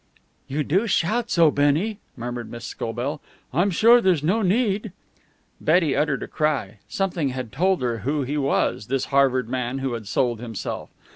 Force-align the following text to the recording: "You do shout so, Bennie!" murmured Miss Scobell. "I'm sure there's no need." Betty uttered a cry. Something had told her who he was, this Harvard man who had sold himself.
"You 0.47 0.63
do 0.63 0.87
shout 0.87 1.29
so, 1.29 1.51
Bennie!" 1.51 1.99
murmured 2.17 2.49
Miss 2.49 2.65
Scobell. 2.65 3.21
"I'm 3.53 3.69
sure 3.69 4.01
there's 4.01 4.23
no 4.23 4.41
need." 4.41 4.93
Betty 5.59 5.95
uttered 5.95 6.23
a 6.23 6.27
cry. 6.27 6.79
Something 6.89 7.29
had 7.29 7.51
told 7.51 7.83
her 7.83 7.99
who 7.99 8.23
he 8.23 8.35
was, 8.35 8.87
this 8.87 9.05
Harvard 9.13 9.47
man 9.47 9.77
who 9.77 9.93
had 9.93 10.07
sold 10.07 10.39
himself. 10.39 10.89